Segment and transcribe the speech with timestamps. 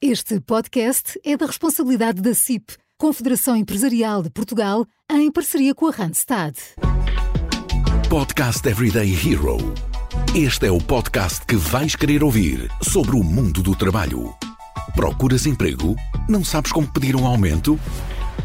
[0.00, 5.90] Este podcast é da responsabilidade da CIP, Confederação Empresarial de Portugal, em parceria com a
[5.90, 6.54] Randstad.
[8.08, 9.56] Podcast Everyday Hero.
[10.36, 14.32] Este é o podcast que vais querer ouvir sobre o mundo do trabalho.
[14.94, 15.96] Procuras emprego?
[16.28, 17.76] Não sabes como pedir um aumento?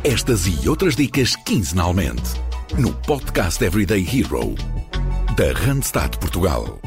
[0.04, 2.32] Estas e outras dicas quinzenalmente
[2.80, 4.56] no Podcast Everyday Hero
[5.38, 6.80] da Randstad Portugal.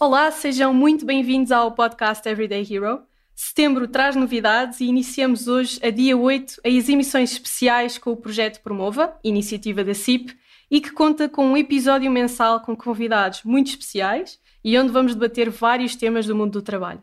[0.00, 3.11] Olá, sejam muito bem-vindos ao podcast Everyday Hero.
[3.44, 8.62] Setembro traz novidades e iniciamos hoje, a dia 8, as emissões especiais com o projeto
[8.62, 10.32] Promova, iniciativa da CIP,
[10.70, 15.50] e que conta com um episódio mensal com convidados muito especiais e onde vamos debater
[15.50, 17.02] vários temas do mundo do trabalho.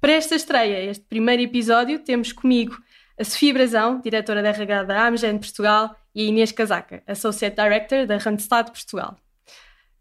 [0.00, 2.78] Para esta estreia, este primeiro episódio, temos comigo
[3.18, 8.06] a Sofia Brazão, diretora da RH da Amgen Portugal, e a Inês Casaca, Associate Director
[8.06, 9.18] da Randstad Portugal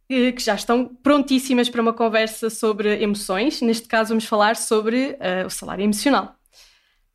[0.08, 3.62] que já estão prontíssimas para uma conversa sobre emoções.
[3.62, 6.36] Neste caso, vamos falar sobre uh, o salário emocional.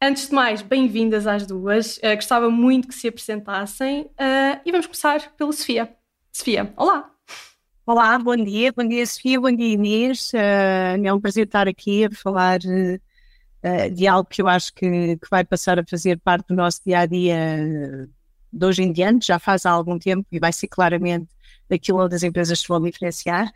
[0.02, 1.98] Antes de mais, bem-vindas às duas.
[1.98, 5.94] Uh, gostava muito que se apresentassem uh, e vamos começar pela Sofia.
[6.32, 7.10] Sofia, olá!
[7.86, 10.30] Olá, bom dia, bom dia Sofia, bom dia Inês.
[10.32, 15.42] é um prazer estar aqui a falar de algo que eu acho que, que vai
[15.42, 18.08] passar a fazer parte do nosso dia a dia
[18.52, 21.30] de hoje em diante, já faz há algum tempo e vai ser claramente
[21.70, 23.46] daquilo onde as empresas vão diferenciar.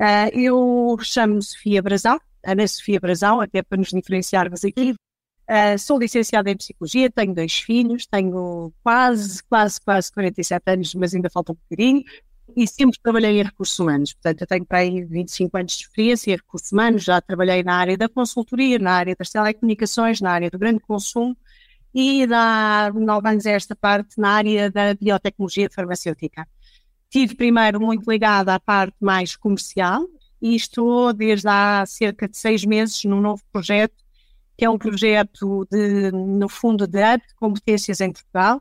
[0.00, 4.94] Uh, eu chamo-me Sofia Brazal, Ana Sofia Brazal, até para nos diferenciarmos aqui.
[5.48, 11.14] Uh, sou licenciada em Psicologia, tenho dois filhos, tenho quase, quase, quase 47 anos, mas
[11.14, 12.02] ainda falta um bocadinho,
[12.56, 14.12] e sempre trabalhei em recursos humanos.
[14.12, 17.76] Portanto, eu tenho para aí 25 anos de experiência em recursos humanos, já trabalhei na
[17.76, 21.36] área da consultoria, na área das telecomunicações, na área do grande consumo,
[21.94, 26.46] e há nove anos esta parte na área da biotecnologia farmacêutica.
[27.08, 30.06] Estive primeiro muito ligada à parte mais comercial
[30.40, 33.94] e estou desde há cerca de seis meses num novo projeto,
[34.56, 38.60] que é um projeto de, no fundo, de hub de competências em Portugal,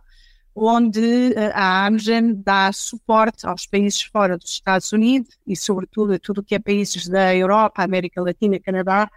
[0.53, 6.19] onde eh, a Amgen dá suporte aos países fora dos Estados Unidos e, sobretudo, a
[6.19, 9.09] tudo que é países da Europa, América Latina, Canadá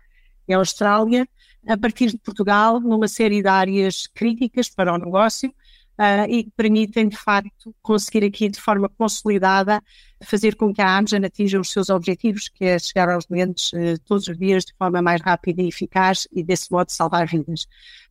[0.49, 1.29] e Austrália,
[1.67, 5.55] a partir de Portugal, numa série de áreas críticas para o negócio,
[5.99, 9.83] uh, e que permitem, de facto, conseguir aqui de forma consolidada
[10.23, 13.99] fazer com que a Amgen atinja os seus objetivos, que é chegar aos clientes uh,
[14.05, 17.67] todos os dias de forma mais rápida e eficaz e desse modo salvar vidas.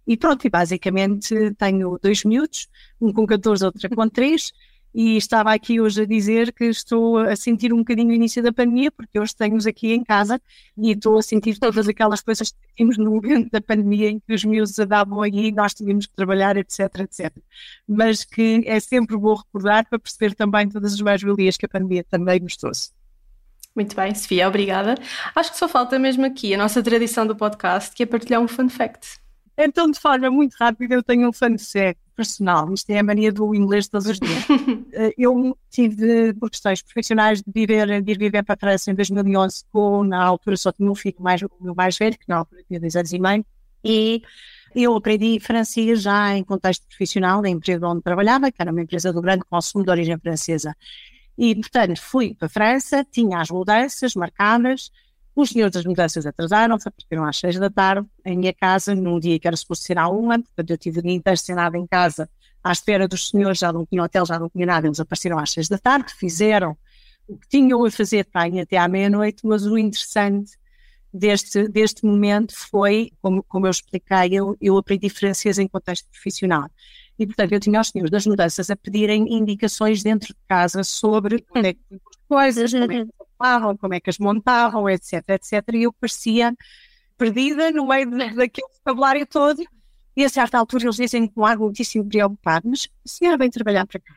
[0.06, 2.68] E pronto, e basicamente tenho dois miúdos,
[3.00, 4.54] um com 14, outro com 3,
[4.94, 8.52] e estava aqui hoje a dizer que estou a sentir um bocadinho o início da
[8.52, 10.42] pandemia, porque hoje tenho-os aqui em casa
[10.78, 14.34] e estou a sentir todas aquelas coisas que tínhamos no momento da pandemia em que
[14.34, 17.32] os meus andavam aí e nós tínhamos que trabalhar, etc, etc.
[17.88, 22.04] Mas que é sempre bom recordar para perceber também todas as mais-valias que a pandemia
[22.04, 22.92] também nos trouxe.
[23.76, 24.96] Muito bem, Sofia, obrigada.
[25.36, 28.48] Acho que só falta mesmo aqui a nossa tradição do podcast, que é partilhar um
[28.48, 29.20] fun fact.
[29.58, 32.72] Então, de forma muito rápida, eu tenho um fact personal.
[32.74, 34.46] Isto é a mania do inglês todos os dias.
[35.00, 38.96] Eh, eu tive, por questões profissionais, de, viver, de ir viver para a França em
[38.96, 42.64] 2011, com, na altura só tinha um filho mais, o mais velho, que na altura
[42.68, 43.46] tinha dois anos e meio,
[43.84, 44.24] e
[44.76, 49.14] eu aprendi francês já em contexto profissional, na empresa onde trabalhava, que era uma empresa
[49.14, 50.76] do grande consumo de origem francesa.
[51.38, 54.92] E, portanto, fui para a França, tinha as mudanças marcadas,
[55.42, 59.38] os senhores das mudanças atrasaram-se, apareceram às seis da tarde, em minha casa, num dia
[59.40, 61.40] que era suposto ser à uma, portanto eu tive dia inteiro
[61.76, 62.28] em casa,
[62.64, 65.52] à espera dos senhores, já não tinha hotel, já não tinha nada, eles apareceram às
[65.52, 66.76] seis da tarde, fizeram
[67.28, 70.58] o que tinham a fazer para ir até à meia-noite, mas o interessante
[71.14, 76.68] deste, deste momento foi, como, como eu expliquei, eu, eu aprendi francês em contexto profissional.
[77.20, 81.42] E, portanto, eu tinha os senhores das mudanças a pedirem indicações dentro de casa sobre
[81.42, 81.80] como é que
[82.28, 85.64] coisas, como é que montavam, como é que as montavam, etc, etc.
[85.74, 86.56] E eu parecia
[87.18, 89.64] perdida no meio daquele vocabulário todo.
[90.16, 93.86] E a certa altura eles dizem com ar muitíssimo preocupado, mas a senhora vem trabalhar
[93.86, 94.16] para cá.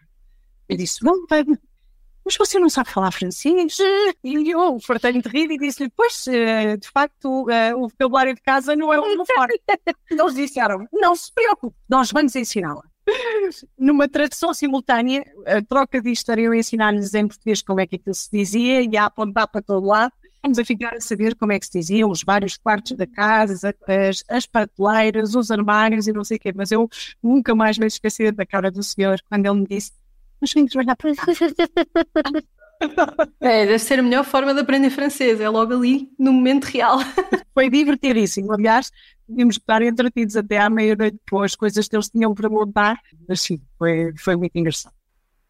[0.68, 1.44] Eu disse, não, vem,
[2.24, 3.76] mas você não sabe falar francês?
[4.24, 8.40] E eu fartei-me de rir e disse-lhe, pois, eh, de facto, eh, o vocabulário de
[8.40, 9.60] casa não é o meu forte.
[10.10, 12.89] Eles disseram, não se preocupe, nós vamos ensiná-la
[13.78, 18.14] numa tradução simultânea, a troca de estariam a ensinar-lhes em português como é que aquilo
[18.14, 20.12] se dizia e a apontar para todo lado.
[20.42, 23.74] Vamos a ficar a saber como é que se diziam os vários quartos da casa,
[23.86, 26.52] as, as prateleiras, os armários e não sei o quê.
[26.54, 26.88] Mas eu
[27.22, 29.92] nunca mais me esqueci da cara do senhor quando ele me disse:
[30.40, 31.10] Mas vim trabalhar para
[33.40, 36.98] É, deve ser a melhor forma de aprender francês, é logo ali no momento real.
[37.54, 38.52] Foi divertidíssimo.
[38.52, 38.90] Aliás,
[39.26, 42.98] tínhamos que estar entretidos até à meia-noite com as coisas que eles tinham para montar.
[43.28, 44.94] Mas sim, foi, foi muito engraçado.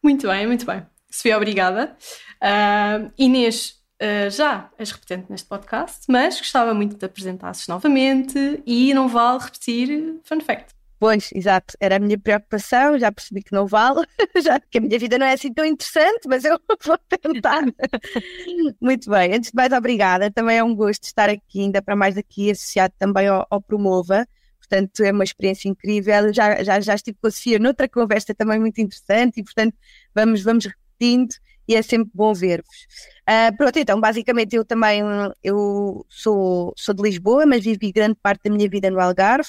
[0.02, 0.84] Muito bem, muito bem.
[1.10, 1.96] Sofia, obrigada.
[2.42, 8.62] Uh, Inês, uh, já és repetente neste podcast, mas gostava muito de te apresentasses novamente
[8.66, 10.79] e não vale repetir fun fact.
[11.00, 14.06] Pois, exato, era a minha preocupação, já percebi que não vale,
[14.44, 17.62] já que a minha vida não é assim tão interessante, mas eu vou tentar.
[18.78, 20.30] Muito bem, antes de mais, obrigada.
[20.30, 24.28] Também é um gosto estar aqui, ainda para mais aqui, associado também ao, ao Promova.
[24.58, 26.34] Portanto, é uma experiência incrível.
[26.34, 29.74] Já, já, já estive com a Sofia noutra conversa também muito interessante e, portanto,
[30.14, 31.34] vamos, vamos repetindo
[31.66, 32.86] e é sempre bom ver-vos.
[33.26, 35.00] Uh, pronto, então, basicamente eu também
[35.42, 39.48] eu sou, sou de Lisboa, mas vivi grande parte da minha vida no Algarve.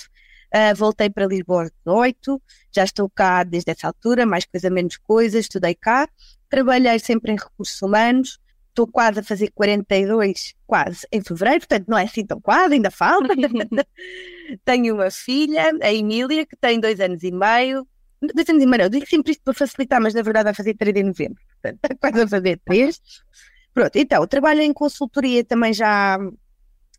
[0.53, 2.41] Uh, voltei para Lisboa de 8,
[2.75, 6.09] já estou cá desde essa altura, mais coisa menos coisa, estudei cá,
[6.49, 8.37] trabalhei sempre em recursos humanos,
[8.67, 12.91] estou quase a fazer 42, quase, em fevereiro, portanto não é assim tão quase, ainda
[12.91, 13.33] falta.
[14.65, 17.87] Tenho uma filha, a Emília, que tem dois anos e meio,
[18.21, 20.73] dois anos e meio, eu digo sempre isto para facilitar, mas na verdade vai fazer
[20.73, 23.01] 3 de novembro, portanto está quase a fazer 3.
[23.73, 26.17] Pronto, então, trabalho em consultoria também já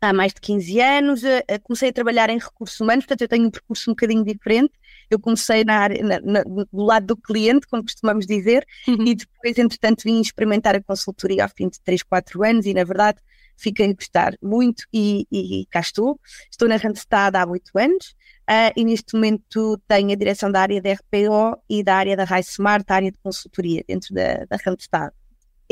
[0.02, 3.46] há mais de 15 anos, uh, comecei a trabalhar em recursos humanos, portanto eu tenho
[3.46, 4.72] um percurso um bocadinho diferente.
[5.08, 9.06] Eu comecei na área, na, na, do lado do cliente, como costumamos dizer, uhum.
[9.06, 12.82] e depois, entretanto, vim experimentar a consultoria ao fim de 3, 4 anos e, na
[12.82, 13.18] verdade,
[13.56, 16.18] fiquei a gostar muito e, e, cá estou.
[16.50, 18.14] Estou na Randstad há 8 anos
[18.50, 22.24] uh, e neste momento tenho a direção da área da RPO e da área da
[22.24, 25.12] High Smart, a área de consultoria dentro da, da Randstad.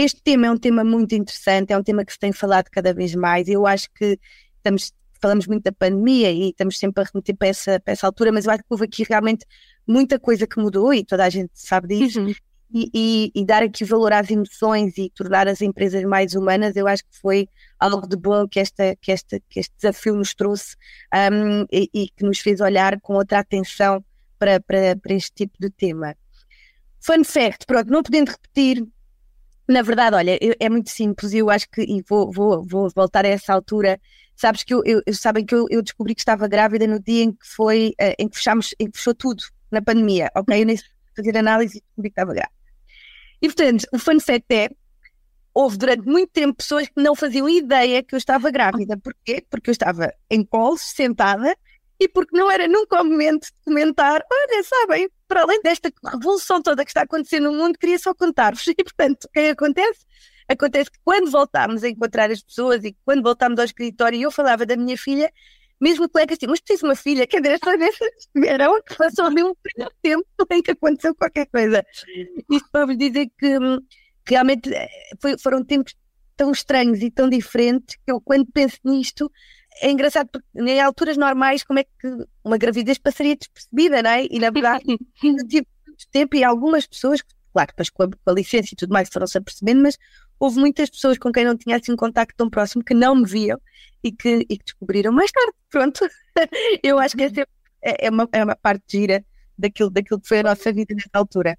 [0.02, 2.94] Este tema é um tema muito interessante, é um tema que se tem falado cada
[2.94, 3.46] vez mais.
[3.48, 4.18] Eu acho que
[4.56, 8.32] estamos, falamos muito da pandemia e estamos sempre a remeter para essa, para essa altura,
[8.32, 9.44] mas eu acho que houve aqui realmente
[9.86, 12.18] muita coisa que mudou e toda a gente sabe disso.
[12.18, 12.34] Uhum.
[12.72, 16.88] E, e, e, dar aqui valor às emoções e tornar as empresas mais humanas, eu
[16.88, 17.46] acho que foi
[17.78, 20.76] algo de bom que, esta, que, esta, que este desafio nos trouxe
[21.12, 24.02] um, e, e, que nos fez olhar com outra atenção
[24.38, 26.16] para, para, para este tipo de tema.
[27.00, 28.86] Fun fact, pronto, não podendo repetir,
[29.70, 33.28] na verdade, olha, é muito simples, eu acho que, e vou, vou, vou voltar a
[33.28, 34.00] essa altura,
[34.34, 37.32] sabes que eu, eu, sabem que eu, eu, descobri que estava grávida no dia em
[37.32, 40.60] que foi, uh, em que fechámos, em que fechou tudo, na pandemia, ok?
[40.60, 40.76] Eu nem
[41.14, 42.54] fazer análise e descobri que estava grávida.
[43.40, 44.70] E portanto, o fun fact é,
[45.54, 48.96] houve durante muito tempo pessoas que não faziam ideia que eu estava grávida.
[48.96, 49.44] Porquê?
[49.48, 51.56] Porque eu estava em colos, sentada,
[52.00, 56.62] e porque não era nunca o momento de comentar, olha, sabem, para além desta revolução
[56.62, 58.66] toda que está acontecendo no mundo, queria só contar-vos.
[58.80, 60.06] E, portanto, o que é acontece?
[60.48, 64.30] Acontece que quando voltámos a encontrar as pessoas e quando voltámos ao escritório e eu
[64.30, 65.30] falava da minha filha,
[65.78, 69.42] mesmo colegas assim, mas preciso uma filha, quer dizer, as pessoas estiveram que passou ali
[69.42, 69.54] um
[70.02, 71.84] tempo em que aconteceu qualquer coisa.
[72.50, 73.58] Isto para vos dizer que
[74.26, 74.88] realmente eh,
[75.20, 75.94] foi, foram tempos
[76.36, 79.30] tão estranhos e tão diferentes que eu, quando penso nisto,
[79.80, 84.26] é engraçado porque em alturas normais, como é que uma gravidez passaria despercebida, não é?
[84.30, 84.84] E na verdade,
[85.48, 85.66] tive
[86.10, 87.20] tempo e algumas pessoas,
[87.52, 89.98] claro, depois com a, com a licença e tudo mais foram-se apercebendo, mas
[90.38, 93.26] houve muitas pessoas com quem não tinha assim um contacto tão próximo que não me
[93.26, 93.60] viam
[94.02, 95.52] e que, e que descobriram mais tarde.
[95.70, 96.00] Pronto,
[96.82, 97.42] eu acho que essa
[97.82, 99.24] é, é, uma, é uma parte gira
[99.56, 101.58] daquilo, daquilo que foi a nossa vida nessa altura.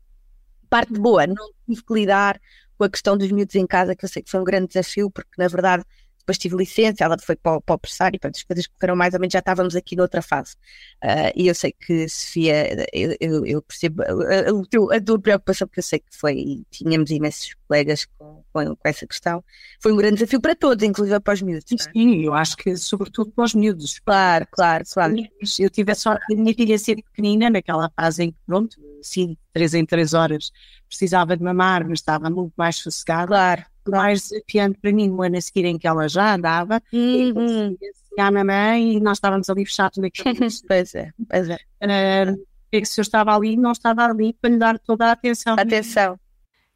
[0.69, 2.39] Parte boa, não tive que lidar
[2.77, 5.11] com a questão dos miúdos em casa, que eu sei que foi um grande desafio,
[5.11, 5.83] porque na verdade
[6.31, 9.19] depois tive licença, ela foi para, para o pressário, para as coisas foram mais ou
[9.19, 10.55] menos, já estávamos aqui noutra fase.
[11.03, 15.67] Uh, e eu sei que, Sofia, eu, eu, eu percebo a, a, a, tua preocupação,
[15.67, 19.43] porque eu sei que foi, e tínhamos imensos colegas com, com, com, essa questão.
[19.79, 21.71] Foi um grande desafio para todos, inclusive para os miúdos.
[21.71, 21.91] É?
[21.91, 23.99] Sim, eu acho que sobretudo para os miúdos.
[23.99, 25.15] Claro, claro, claro.
[25.59, 29.37] Eu tive a sorte da minha filha ser pequenina, naquela fase em que, pronto, sim,
[29.53, 30.51] três em três horas,
[30.87, 33.27] precisava de mamar, mas estava muito mais sossegada.
[33.27, 37.77] Claro mais desafiante para mim no ano a seguir em que ela já andava, uhum.
[37.79, 41.57] e a mamãe e nós estávamos ali fechados naquele Pois é, pois é.
[41.81, 45.55] Uh, que se eu estava ali, não estava ali para lhe dar toda a atenção.
[45.57, 46.19] Atenção.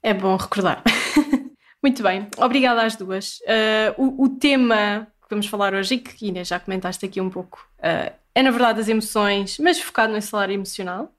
[0.03, 0.83] É bom recordar.
[1.81, 3.39] Muito bem, obrigada às duas.
[3.41, 7.29] Uh, o, o, tema que vamos falar hoje, e que Inês já comentaste aqui um
[7.29, 11.14] pouco, uh, é na verdade as emoções, mas focado no salário emocional.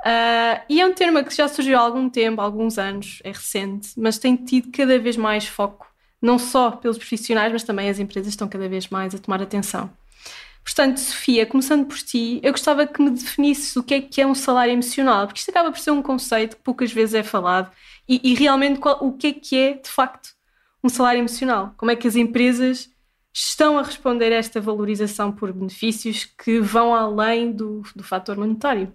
[0.00, 3.30] Uh, e é um termo que já surgiu há algum tempo, há alguns anos, é
[3.32, 5.86] recente, mas tem tido cada vez mais foco,
[6.20, 9.90] não só pelos profissionais, mas também as empresas estão cada vez mais a tomar atenção.
[10.62, 14.26] Portanto, Sofia, começando por ti, eu gostava que me definisses o que é que é
[14.26, 17.70] um salário emocional, porque isto acaba por ser um conceito que poucas vezes é falado
[18.08, 20.30] e, e realmente qual, o que é que é, de facto,
[20.82, 21.72] um salário emocional.
[21.76, 22.90] Como é que as empresas
[23.32, 28.92] estão a responder a esta valorização por benefícios que vão além do, do fator monetário?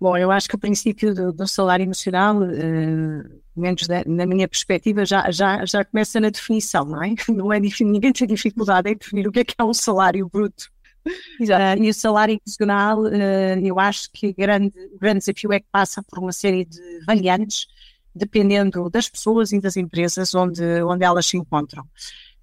[0.00, 4.48] Bom, eu acho que o princípio do, do salário emocional, uh, menos da, na minha
[4.48, 7.14] perspectiva, já, já, já começa na definição, não é?
[7.28, 10.70] Não é ninguém tem dificuldade em definir o que é que é um salário bruto.
[11.06, 15.66] Uh, e o salário emocional, uh, eu acho que grande, o grande desafio é que
[15.70, 17.66] passa por uma série de variantes
[18.14, 21.86] dependendo das pessoas e das empresas onde, onde elas se encontram.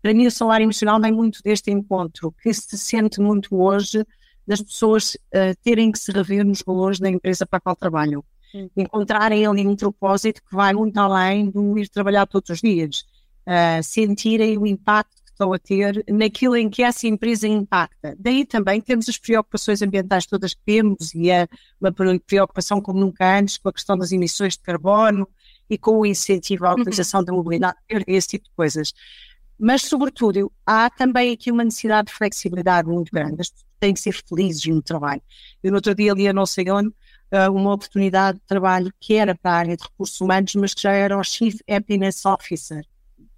[0.02, 4.06] Para mim, o salário emocional vem muito deste encontro, que se sente muito hoje
[4.48, 8.24] das pessoas uh, terem que se rever nos valores da empresa para a qual trabalham.
[8.56, 8.70] Hum.
[8.78, 13.06] Encontrarem ali um propósito que vai muito além do ir trabalhar todos os dias.
[13.46, 18.16] Uh, sentirem o impacto que estão a ter naquilo em que essa empresa impacta.
[18.18, 21.48] Daí também temos as preocupações ambientais todas que temos e a,
[21.80, 21.94] uma
[22.26, 25.28] preocupação como nunca antes com a questão das emissões de carbono
[25.70, 26.82] e com o incentivo à uhum.
[26.82, 27.26] utilização uhum.
[27.26, 27.78] da mobilidade,
[28.08, 28.94] esse tipo de coisas.
[29.60, 33.42] Mas, sobretudo, há também aqui uma necessidade de flexibilidade muito grande.
[33.42, 33.50] As
[33.80, 35.22] têm que ser felizes no trabalho.
[35.64, 39.16] Eu, no outro dia, ali a não sei onde, uh, uma oportunidade de trabalho que
[39.16, 42.86] era para a área de recursos humanos, mas que já era o Chief Happiness Officer.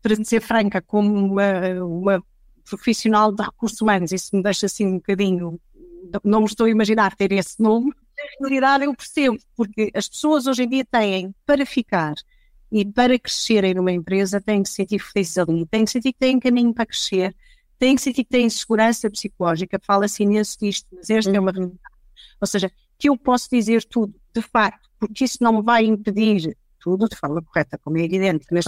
[0.01, 2.23] Para ser franca, como uma, uma
[2.69, 5.59] profissional de recursos humanos, isso me deixa assim um bocadinho.
[6.23, 7.91] Não me estou a imaginar ter esse nome.
[8.17, 12.15] Na realidade, eu percebo, porque as pessoas hoje em dia têm, para ficar
[12.71, 16.19] e para crescerem numa empresa, têm que se sentir felizes ali, têm que sentir que
[16.19, 17.35] têm caminho para crescer,
[17.79, 19.79] têm que sentir que têm segurança psicológica.
[19.81, 21.79] Fala-se imenso disto, mas esta é uma realidade.
[22.39, 26.55] Ou seja, que eu posso dizer tudo, de facto, porque isso não me vai impedir
[26.79, 28.65] tudo de forma correta, como é evidente, mas,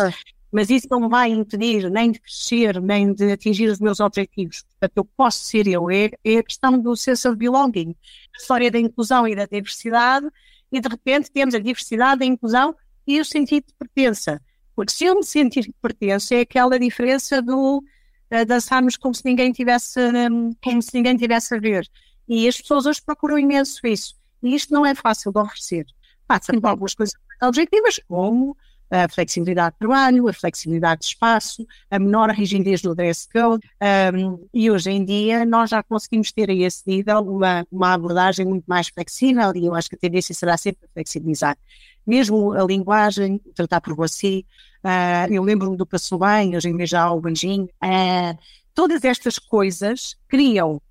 [0.51, 4.63] mas isso não me vai impedir nem de crescer, nem de atingir os meus objetivos.
[4.63, 5.89] Portanto, eu posso ser eu.
[5.89, 7.96] É, é a questão do sense of belonging,
[8.36, 10.27] a história da inclusão e da diversidade,
[10.72, 12.75] e de repente temos a diversidade, a inclusão
[13.06, 14.41] e o sentido de pertença.
[14.75, 17.84] Porque se eu me sentir que pertenço, é aquela diferença do
[18.32, 21.88] uh, dançarmos como se ninguém tivesse, um, como se ninguém tivesse a ver.
[22.28, 24.16] E as pessoas hoje procuram imenso isso.
[24.42, 25.86] E isto não é fácil de oferecer.
[26.28, 28.56] Passa por algumas coisas objetivas, como
[28.92, 33.66] a flexibilidade de trabalho, a flexibilidade de espaço, a menor rigidez do dress code,
[34.14, 38.46] um, e hoje em dia nós já conseguimos ter a esse nível uma, uma abordagem
[38.46, 41.58] muito mais flexível e eu acho que a tendência será sempre flexibilizar.
[42.05, 44.43] Mesmo a linguagem, tratar por você,
[44.84, 48.38] uh, eu lembro-me do Passou Bem, hoje em dia já o beijinho, uh,
[48.74, 50.81] todas estas coisas criam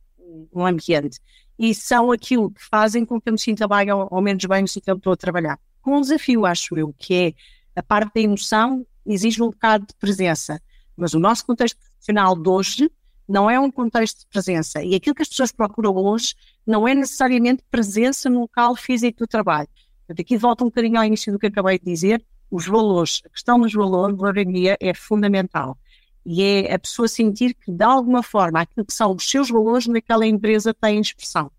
[0.52, 1.18] um ambiente
[1.58, 4.62] e são aquilo que fazem com que eu me sinta bem ou, ou menos bem
[4.62, 5.58] no onde estou a trabalhar.
[5.82, 7.34] Com um desafio, acho eu, que é
[7.76, 10.60] a parte da emoção exige um bocado de presença,
[10.96, 12.90] mas o nosso contexto profissional de hoje
[13.28, 14.82] não é um contexto de presença.
[14.82, 16.34] E aquilo que as pessoas procuram hoje
[16.66, 19.68] não é necessariamente presença no local físico do trabalho.
[20.10, 23.22] Portanto, aqui volta um bocadinho ao início do que acabei de dizer, os valores.
[23.24, 24.16] A questão dos valores,
[24.48, 25.78] dia, é fundamental.
[26.26, 29.86] E é a pessoa sentir que, de alguma forma, aquilo que são os seus valores
[29.86, 31.50] naquela empresa tem expressão.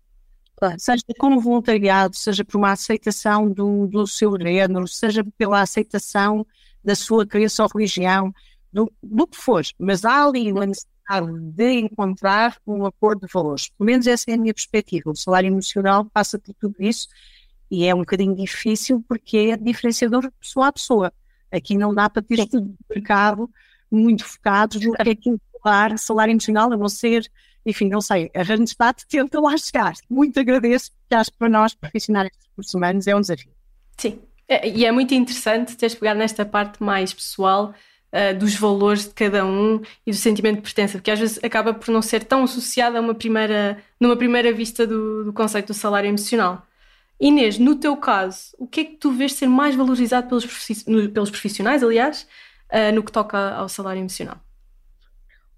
[0.56, 0.74] Claro.
[0.78, 6.46] Seja como voluntariado, seja por uma aceitação do, do seu género, seja pela aceitação
[6.84, 8.34] da sua crença ou religião,
[8.70, 9.62] do, do que for.
[9.78, 13.70] Mas há ali uma necessidade de encontrar um acordo de valores.
[13.70, 15.10] Pelo menos essa é a minha perspectiva.
[15.10, 17.08] O salário emocional passa por tudo isso
[17.72, 21.12] e é um bocadinho difícil porque é diferenciador de pessoa a pessoa.
[21.50, 23.50] Aqui não dá para ter estudo de mercado
[23.90, 27.30] muito focados no que é que é salário emocional, a não ser
[27.64, 29.94] enfim, não sei, a Randstad tenta lá chegar.
[30.10, 33.52] Muito agradeço, porque acho que para nós, profissionais de recursos humanos, é um desafio.
[33.96, 37.72] Sim, é, e é muito interessante teres pegado nesta parte mais pessoal
[38.12, 41.72] uh, dos valores de cada um e do sentimento de pertença, porque às vezes acaba
[41.72, 45.74] por não ser tão associado a uma primeira, numa primeira vista do, do conceito do
[45.74, 46.66] salário emocional.
[47.22, 50.44] Inês, no teu caso, o que é que tu vês ser mais valorizado pelos,
[51.14, 52.26] pelos profissionais, aliás,
[52.72, 54.38] uh, no que toca ao salário emocional?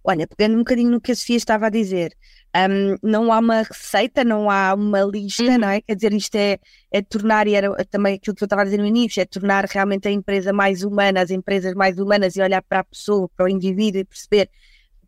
[0.04, 2.14] Olha, pegando um bocadinho no que a Sofia estava a dizer,
[2.54, 5.58] um, não há uma receita, não há uma lista, uhum.
[5.58, 5.80] não é?
[5.80, 6.58] Quer dizer, isto é,
[6.92, 9.64] é tornar, e era também aquilo que eu estava a dizer no início, é tornar
[9.64, 13.46] realmente a empresa mais humana, as empresas mais humanas e olhar para a pessoa, para
[13.46, 14.50] o indivíduo e perceber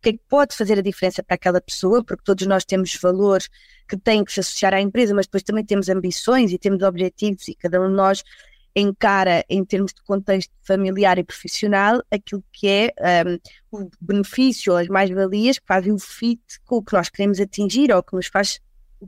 [0.07, 3.49] que é que pode fazer a diferença para aquela pessoa, porque todos nós temos valores
[3.89, 7.45] que têm que se associar à empresa, mas depois também temos ambições e temos objetivos
[7.49, 8.23] e cada um de nós
[8.73, 12.93] encara, em termos de contexto familiar e profissional, aquilo que é
[13.25, 17.39] um, o benefício ou as mais-valias que fazem o fit com o que nós queremos
[17.41, 18.61] atingir ou que nos faz,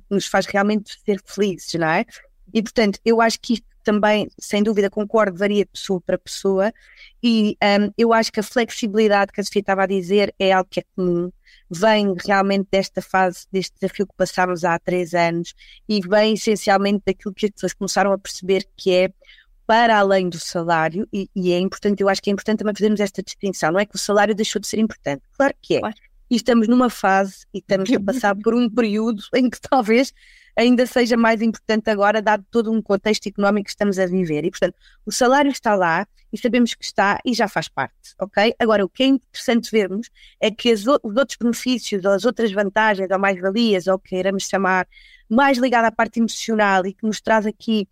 [0.09, 2.05] nos faz realmente ser felizes, não é?
[2.53, 6.71] E, portanto, eu acho que isto também, sem dúvida, concordo, varia de pessoa para pessoa,
[7.23, 10.69] e um, eu acho que a flexibilidade que a Sofia estava a dizer é algo
[10.69, 11.31] que é comum,
[11.69, 15.53] vem realmente desta fase, deste desafio que passámos há três anos,
[15.87, 19.09] e vem essencialmente daquilo que as pessoas começaram a perceber que é
[19.65, 22.99] para além do salário, e, e, é importante, eu acho que é importante também fazermos
[22.99, 25.79] esta distinção, não é que o salário deixou de ser importante, claro que é.
[25.79, 25.95] Claro.
[26.31, 30.13] E estamos numa fase e estamos a passar por um período em que talvez
[30.59, 34.43] ainda seja mais importante agora, dado todo um contexto económico que estamos a viver.
[34.43, 34.75] E, portanto,
[35.05, 38.53] o salário está lá e sabemos que está e já faz parte, ok?
[38.59, 43.09] Agora, o que é interessante vermos é que os outros benefícios, ou as outras vantagens,
[43.09, 44.85] ou mais-valias, ou o que queiramos chamar,
[45.29, 47.87] mais ligado à parte emocional e que nos traz aqui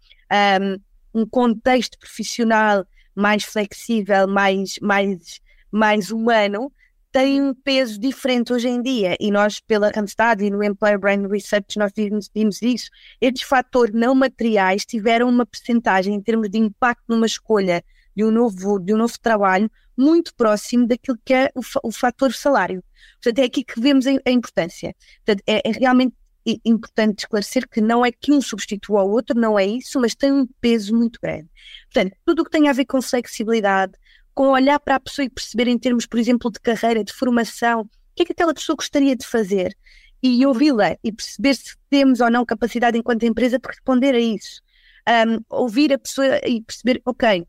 [1.14, 5.40] um, um contexto profissional mais flexível, mais, mais,
[5.72, 6.72] mais humano,
[7.12, 9.16] tem um peso diferente hoje em dia.
[9.20, 12.90] E nós, pela Randstad e no Employer Brand Research, nós vimos, vimos isso.
[13.20, 17.84] Estes fatores não materiais tiveram uma percentagem em termos de impacto numa escolha
[18.16, 22.34] de um novo, de um novo trabalho muito próximo daquilo que é o, o fator
[22.34, 22.84] salário.
[23.22, 24.96] Portanto, é aqui que vemos a, a importância.
[25.26, 26.16] Portanto, é, é realmente
[26.64, 30.32] importante esclarecer que não é que um substitua o outro, não é isso, mas tem
[30.32, 31.48] um peso muito grande.
[31.92, 33.94] Portanto, tudo o que tem a ver com flexibilidade,
[34.38, 37.82] com olhar para a pessoa e perceber em termos, por exemplo, de carreira, de formação,
[37.82, 39.75] o que é que aquela pessoa gostaria de fazer
[40.22, 44.62] e ouvi-la e perceber se temos ou não capacidade enquanto empresa de responder a isso.
[45.10, 47.48] Um, ouvir a pessoa e perceber, ok,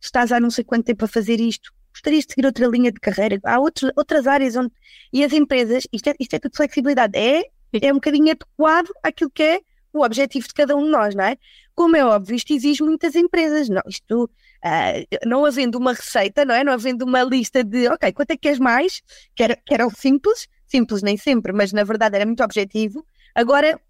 [0.00, 3.00] estás há não sei quanto tempo a fazer isto, gostarias de seguir outra linha de
[3.00, 4.72] carreira, há outros, outras áreas onde.
[5.12, 7.50] E as empresas, isto é, isto é tudo flexibilidade, é
[7.82, 9.60] é um bocadinho adequado àquilo que é
[9.92, 11.36] o objetivo de cada um de nós, não é?
[11.74, 16.54] Como é óbvio, isto exige muitas empresas, não, isto, uh, não havendo uma receita, não
[16.54, 16.62] é?
[16.62, 19.02] Não havendo uma lista de, ok, quanto é que queres mais?
[19.34, 23.04] Que era, que era o simples, simples nem sempre, mas na verdade era muito objetivo.
[23.34, 23.80] Agora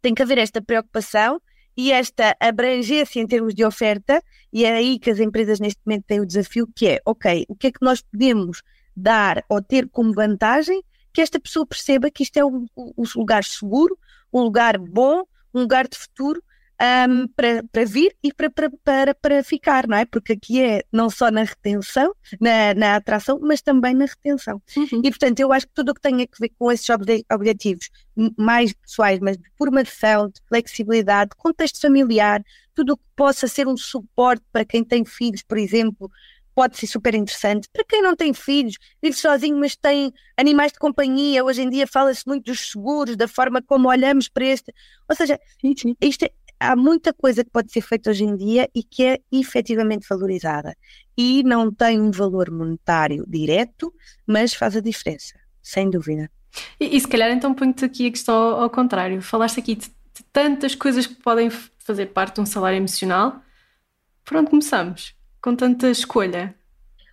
[0.00, 1.40] tem que haver esta preocupação
[1.76, 4.22] e esta abrangência em termos de oferta,
[4.52, 7.56] e é aí que as empresas neste momento têm o desafio que é, ok, o
[7.56, 8.62] que é que nós podemos
[8.96, 10.82] dar ou ter como vantagem
[11.12, 13.96] que esta pessoa perceba que isto é um, um lugar seguro,
[14.32, 15.24] um lugar bom,
[15.54, 16.42] um lugar de futuro
[17.08, 20.04] um, para, para vir e para, para, para, para ficar, não é?
[20.04, 24.60] Porque aqui é não só na retenção, na, na atração, mas também na retenção.
[24.76, 25.00] Uhum.
[25.04, 26.88] E portanto, eu acho que tudo o que tem a ver com esses
[27.30, 27.90] objetivos
[28.36, 32.42] mais pessoais, mas de formação, de flexibilidade, de contexto familiar,
[32.74, 36.10] tudo o que possa ser um suporte para quem tem filhos, por exemplo,
[36.54, 37.68] pode ser super interessante.
[37.72, 41.86] Para quem não tem filhos, vive sozinho, mas tem animais de companhia, hoje em dia
[41.86, 44.72] fala-se muito dos seguros, da forma como olhamos para este.
[45.08, 45.38] Ou seja,
[46.00, 46.30] isto é,
[46.60, 50.76] há muita coisa que pode ser feita hoje em dia e que é efetivamente valorizada.
[51.16, 53.92] E não tem um valor monetário direto,
[54.26, 56.30] mas faz a diferença, sem dúvida.
[56.78, 59.20] E, e se calhar então ponho-te aqui a questão ao, ao contrário.
[59.20, 63.40] Falaste aqui de, de tantas coisas que podem fazer parte de um salário emocional.
[64.24, 65.14] Por onde começamos?
[65.44, 66.54] Com tanta escolha?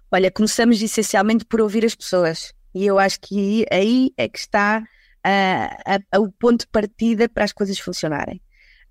[0.09, 2.53] Olha, começamos essencialmente por ouvir as pessoas.
[2.73, 4.81] E eu acho que aí é que está
[5.27, 8.41] uh, uh, o ponto de partida para as coisas funcionarem.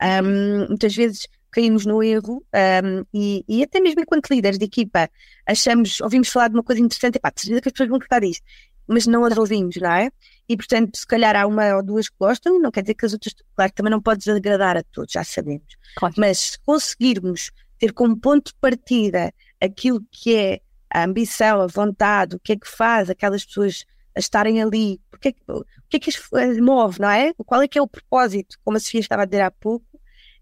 [0.02, 5.08] Um, muitas vezes caímos no erro um, e, e, até mesmo enquanto líderes de equipa
[5.46, 8.20] achamos, ouvimos falar de uma coisa interessante, e pá, certeza que as pessoas vão gostar
[8.20, 8.40] disso,
[8.86, 10.10] mas não as ouvimos, não é?
[10.48, 13.14] E portanto, se calhar há uma ou duas que gostam, não quer dizer que as
[13.14, 15.76] outras, claro, também não podes agradar a todos, já sabemos.
[15.96, 16.14] Claro.
[16.18, 20.60] Mas se conseguirmos ter como ponto de partida aquilo que é
[20.92, 25.14] a ambição, a vontade, o que é que faz aquelas pessoas a estarem ali, é
[25.14, 27.32] o que é que as move, não é?
[27.46, 29.86] Qual é que é o propósito, como a Sofia estava a dizer há pouco,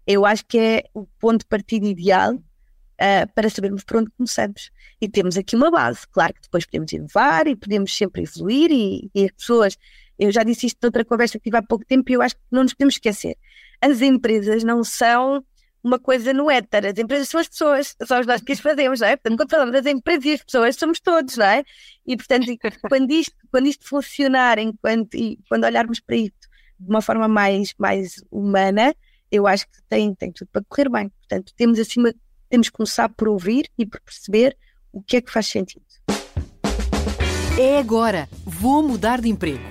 [0.05, 4.71] eu acho que é o ponto de partida ideal uh, para sabermos por onde começamos.
[4.99, 9.09] E temos aqui uma base, claro que depois podemos inovar e podemos sempre evoluir e,
[9.15, 9.77] e as pessoas,
[10.17, 12.41] eu já disse isto noutra conversa que tive há pouco tempo e eu acho que
[12.51, 13.37] não nos podemos esquecer,
[13.81, 15.45] as empresas não são
[15.83, 16.85] uma coisa no éter.
[16.85, 19.15] As empresas são as pessoas, são nós que as fazemos, não é?
[19.15, 21.63] Portanto, quando falamos das empresas e as pessoas, somos todos, não é?
[22.05, 22.45] E, portanto,
[22.89, 27.73] quando isto, quando isto funcionar, enquanto, e quando olharmos para isto de uma forma mais,
[27.77, 28.95] mais humana,
[29.31, 31.09] eu acho que tem, tem tudo para correr bem.
[31.09, 32.13] Portanto, temos acima,
[32.49, 34.57] temos que começar por ouvir e por perceber
[34.91, 35.83] o que é que faz sentido.
[37.59, 38.29] É agora.
[38.45, 39.63] Vou mudar de emprego.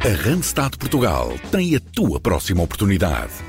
[0.00, 3.47] A Randstad Portugal tem a tua próxima oportunidade.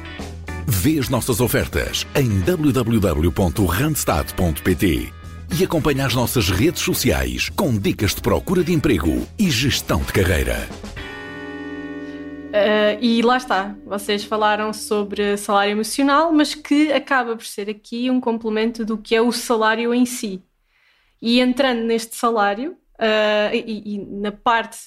[0.71, 5.11] Vê as nossas ofertas em www.randstad.pt
[5.59, 10.13] e acompanha as nossas redes sociais com dicas de procura de emprego e gestão de
[10.13, 10.69] carreira.
[12.49, 18.11] Uh, e lá está, vocês falaram sobre salário emocional, mas que acaba por ser aqui
[18.11, 20.39] um complemento do que é o salário em si.
[21.19, 24.77] E entrando neste salário, uh, e, e na parte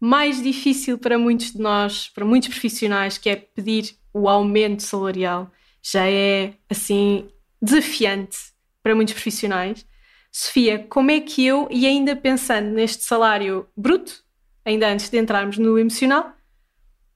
[0.00, 5.50] mais difícil para muitos de nós, para muitos profissionais, que é pedir o aumento salarial
[5.82, 7.28] já é assim
[7.60, 8.36] desafiante
[8.82, 9.86] para muitos profissionais.
[10.30, 14.22] Sofia, como é que eu, e ainda pensando neste salário bruto,
[14.64, 16.32] ainda antes de entrarmos no emocional,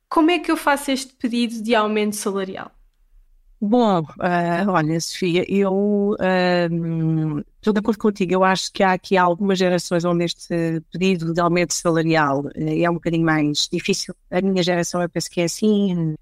[0.09, 2.71] como é que eu faço este pedido de aumento salarial?
[3.61, 8.33] Bom, uh, olha, Sofia, eu uh, estou de acordo contigo.
[8.33, 12.90] Eu acho que há aqui algumas gerações onde este pedido de aumento salarial uh, é
[12.90, 14.14] um bocadinho mais difícil.
[14.31, 16.14] A minha geração, eu penso que é assim,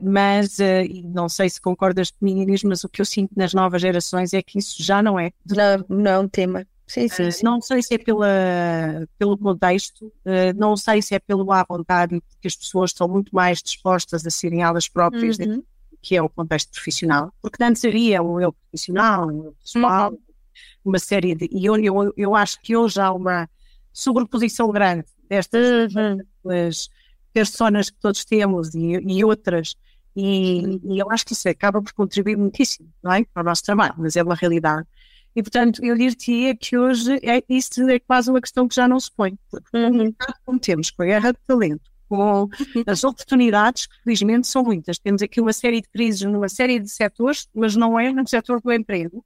[0.00, 0.58] mas
[1.04, 4.58] não sei se concordas comigo, mas o que eu sinto nas novas gerações é que
[4.58, 5.32] isso já não é.
[5.46, 6.66] Não, não é um tema.
[6.86, 7.44] Sim, sim, sim.
[7.44, 8.28] Não sei se é pela,
[9.18, 10.12] pelo contexto,
[10.56, 14.30] não sei se é pelo à vontade, porque as pessoas estão muito mais dispostas a
[14.30, 15.62] serem elas próprias uhum
[16.04, 20.12] que é o contexto profissional, porque antes seria o eu profissional, o eu pessoal,
[20.84, 21.48] uma série de.
[21.50, 23.48] E eu, eu, eu acho que hoje há uma
[23.92, 26.18] sobreposição grande destas uhum.
[27.32, 29.76] personas que todos temos e, e outras.
[30.16, 33.24] E, e, eu acho que isso acaba por contribuir muitíssimo não é?
[33.24, 34.86] para o nosso trabalho, mas é uma realidade.
[35.34, 39.00] E, portanto, eu diria que hoje é, isso é quase uma questão que já não
[39.00, 39.36] se põe.
[39.50, 40.14] Porque, uhum.
[40.44, 42.48] como temos com a guerra de talento, com uhum.
[42.86, 44.98] as oportunidades, que felizmente são muitas.
[44.98, 48.60] Temos aqui uma série de crises numa série de setores, mas não é no setor
[48.60, 49.24] do emprego.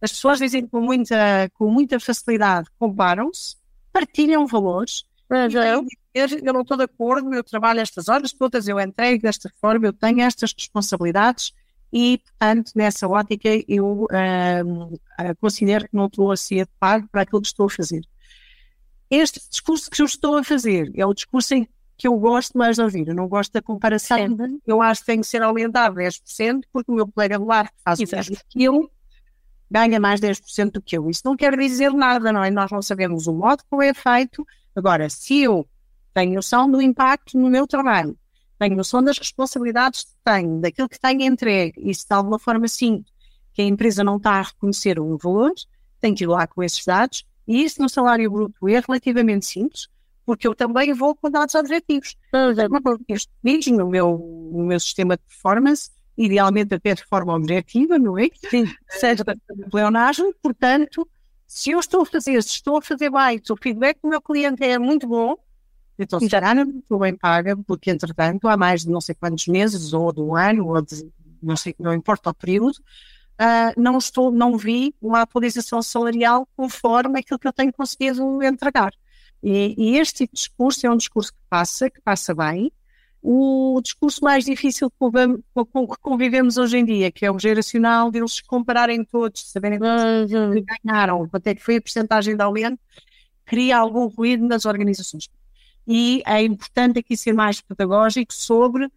[0.00, 3.56] As pessoas dizem com muita, com muita facilidade, comparam-se,
[3.92, 5.04] partilham valores.
[5.28, 9.50] Mas eu, eu não estou de acordo, eu trabalho estas horas todas, eu entrego desta
[9.60, 11.52] forma, eu tenho estas responsabilidades
[11.92, 17.40] e, portanto, nessa ótica, eu uh, considero que não estou a ser pago para aquilo
[17.40, 18.02] que estou a fazer.
[19.10, 22.76] Este discurso que eu estou a fazer é o discurso em que eu gosto mais
[22.76, 23.08] de ouvir.
[23.08, 24.18] Eu não gosto da comparação.
[24.18, 24.60] Sim.
[24.66, 27.98] Eu acho que tem que ser aumentado 10%, porque o meu colega do lar faz
[27.98, 28.90] o mesmo que eu,
[29.70, 31.08] ganha mais 10% do que eu.
[31.10, 32.50] Isso não quer dizer nada, não é?
[32.50, 34.46] Nós não sabemos o modo como é feito.
[34.74, 35.66] Agora, se eu
[36.14, 38.16] tenho noção do impacto no meu trabalho,
[38.58, 42.66] tenho noção das responsabilidades que tenho, daquilo que tenho entregue, e se de alguma forma
[42.68, 43.04] sim
[43.52, 45.52] que a empresa não está a reconhecer o valor,
[46.00, 49.88] tenho que ir lá com esses dados, e isso no salário bruto é relativamente simples,
[50.24, 52.16] porque eu também vou com dados objetivos.
[53.08, 58.18] Este mês, no meu, no meu sistema de performance, idealmente até de forma objetiva, não
[58.18, 58.28] é?
[58.50, 58.64] Sim.
[58.88, 59.36] Seja da
[59.70, 61.08] pleonagem, portanto,
[61.46, 64.20] se eu estou a fazer, se estou a fazer bem, se o feedback do meu
[64.20, 65.36] cliente é muito bom,
[65.98, 69.46] então se calhar não estou bem paga, porque entretanto há mais de não sei quantos
[69.46, 71.10] meses, ou de um ano, ou de
[71.42, 72.76] não sei, não importa o período,
[73.40, 78.92] uh, não estou, não vi uma atualização salarial conforme aquilo que eu tenho conseguido entregar.
[79.42, 82.72] E, e, este tipo de discurso é um discurso que passa, que passa bem.
[83.28, 88.18] O discurso mais difícil com, que convivemos hoje em dia, que é o geracional, de
[88.18, 92.78] eles compararem todos, saberem que ganharam, quanto é que foi a porcentagem de aumento,
[93.44, 95.28] cria algum ruído nas organizações.
[95.88, 98.88] E é importante aqui ser mais pedagógico sobre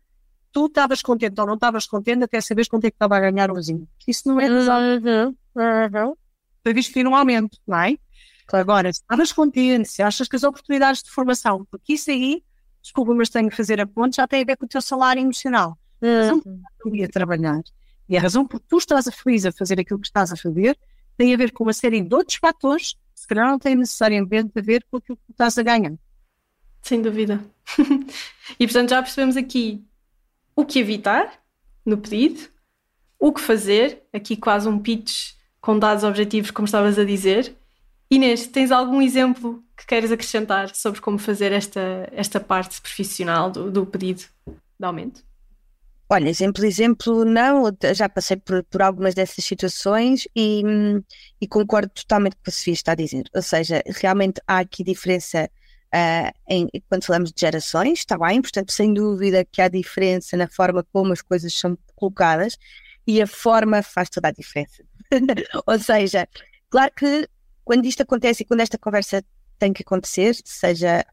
[0.52, 3.50] tu estavas contente ou não estavas contente até saberes quanto é que estava a ganhar
[3.50, 3.88] o vizinho.
[4.08, 4.80] Isso não é razão.
[6.64, 7.98] Foi visto vir um aumento, não é?
[8.54, 12.44] Agora, se estavas contente, se achas que as oportunidades de formação, porque isso aí,
[12.82, 15.22] desculpa, mas tenho que fazer a ponte, já tem a ver com o teu salário
[15.22, 15.78] emocional.
[16.02, 17.62] A razão por que tu trabalhar
[18.08, 20.36] e a razão por que tu estás a feliz a fazer aquilo que estás a
[20.36, 20.78] fazer
[21.18, 24.52] tem a ver com uma série de outros fatores que se calhar não têm necessariamente
[24.58, 25.94] a ver com aquilo que tu estás a ganhar.
[26.82, 27.44] Sem dúvida.
[28.60, 29.84] e portanto já percebemos aqui
[30.56, 31.40] o que evitar
[31.86, 32.50] no pedido,
[33.20, 37.56] o que fazer, aqui quase um pitch com dados objetivos, como estavas a dizer,
[38.12, 43.72] Inês, tens algum exemplo que queres acrescentar sobre como fazer esta, esta parte profissional do,
[43.72, 45.24] do pedido de aumento?
[46.12, 50.64] Olha, exemplo, exemplo, não, já passei por, por algumas dessas situações e,
[51.40, 53.30] e, concordo totalmente com o que a Sofia está a dizer.
[53.36, 55.48] Ou seja, realmente há aqui diferença
[55.94, 60.48] uh, em, quando falamos de gerações, está bem, portanto, sem dúvida que há diferença na
[60.48, 62.58] forma como as coisas são colocadas
[63.06, 64.84] e a forma faz toda a diferença.
[65.68, 66.28] Ou seja,
[66.72, 67.30] claro que
[67.70, 69.24] quando isto acontece e quando esta conversa
[69.60, 71.06] tem que acontecer, seja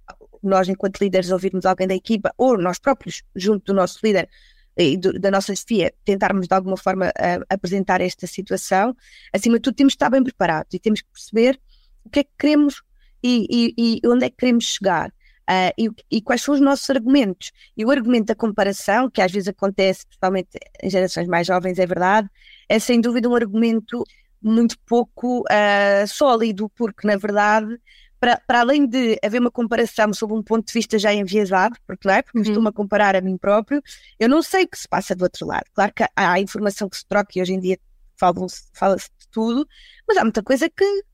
[0.42, 4.26] nós, enquanto líderes, ouvirmos alguém da equipa ou nós próprios, junto do nosso líder
[4.74, 8.96] e do, da nossa chefia, tentarmos de alguma forma uh, apresentar esta situação,
[9.34, 11.60] acima de tudo, temos que estar bem preparados e temos que perceber
[12.02, 12.80] o que é que queremos
[13.22, 15.10] e, e, e onde é que queremos chegar.
[15.10, 17.52] Uh, e, e, quais são os nossos argumentos.
[17.76, 21.86] E o argumento da comparação, que às vezes acontece, principalmente em gerações mais jovens, é
[21.86, 22.30] verdade,
[22.66, 24.02] é sem dúvida um argumento
[24.48, 27.78] muito pouco uh, sólido, porque na verdade,
[28.20, 32.06] para, para além de haver uma comparação sob um ponto de vista já enviesado, porque,
[32.06, 32.22] não é?
[32.22, 32.44] porque uhum.
[32.44, 33.82] estou-me a comparar a mim próprio,
[34.18, 35.64] eu não sei o que se passa do outro lado.
[35.74, 37.78] Claro que há, há informação que se troca e hoje em dia
[38.16, 39.66] fala-se fala de tudo,
[40.08, 41.04] mas há muita coisa que,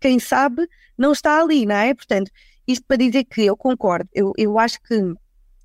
[0.00, 0.66] quem sabe,
[0.96, 1.94] não está ali, não é?
[1.94, 2.30] Portanto,
[2.66, 5.14] isto para dizer que eu concordo, eu, eu acho que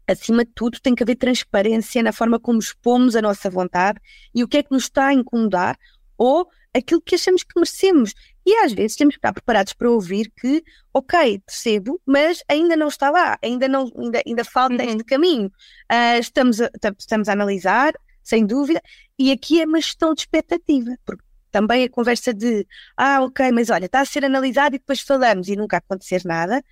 [0.07, 3.99] acima de tudo, tem que haver transparência na forma como expomos a nossa vontade
[4.33, 5.77] e o que é que nos está a incomodar
[6.17, 8.13] ou aquilo que achamos que merecemos.
[8.45, 12.87] E às vezes temos que estar preparados para ouvir que, ok, percebo, mas ainda não
[12.87, 14.89] está lá, ainda, não, ainda, ainda falta uhum.
[14.89, 15.47] este caminho.
[15.91, 18.81] Uh, estamos, a, estamos a analisar, sem dúvida,
[19.17, 23.69] e aqui é uma gestão de expectativa, porque também a conversa de, ah, ok, mas
[23.69, 26.63] olha, está a ser analisado e depois falamos e nunca acontecer nada,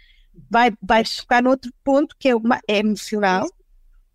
[0.50, 3.48] vai, vai focar noutro ponto que é, uma, é emocional,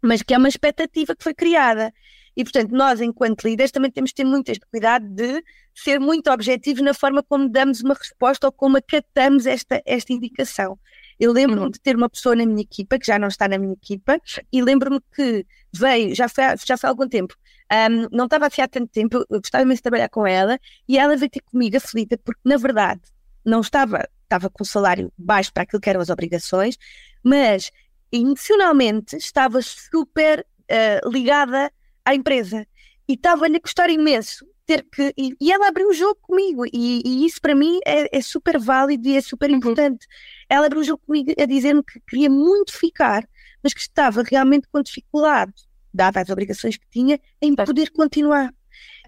[0.02, 1.92] mas que é uma expectativa que foi criada.
[2.38, 5.42] E, portanto, nós, enquanto líderes, também temos que ter muito este cuidado de
[5.74, 10.78] ser muito objetivos na forma como damos uma resposta ou como acatamos esta, esta indicação.
[11.18, 11.70] Eu lembro-me uhum.
[11.72, 14.20] de ter uma pessoa na minha equipa, que já não está na minha equipa,
[14.52, 17.34] e lembro-me que veio, já foi, já foi há algum tempo,
[17.72, 20.96] um, não estava assim há tanto tempo, eu gostava mesmo de trabalhar com ela, e
[20.96, 23.00] ela veio ter comigo aflita, porque na verdade
[23.44, 26.78] não estava, estava com o salário baixo para aquilo que eram as obrigações,
[27.20, 27.72] mas
[28.12, 31.68] emocionalmente estava super uh, ligada
[32.08, 32.66] à empresa
[33.08, 35.14] e estava-lhe a custar imenso ter que.
[35.16, 38.58] E, e, ela abriu o jogo comigo, e, e isso para mim é, é, super
[38.58, 39.56] válido e é super uhum.
[39.56, 40.06] importante.
[40.48, 43.26] Ela abriu o jogo comigo a dizer-me que queria muito ficar,
[43.62, 45.54] mas que estava realmente com dificuldade,
[45.92, 48.52] dada as obrigações que tinha, em poder continuar.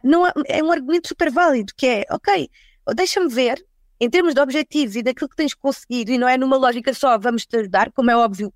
[0.02, 2.48] Não, é um argumento super válido, que é, ok,
[2.94, 3.62] deixa-me ver,
[4.00, 7.18] em termos de objetivos e daquilo que tens conseguido, e não é numa lógica só
[7.18, 8.50] vamos te ajudar, como é óbvio,